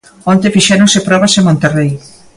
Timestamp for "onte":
0.31-0.53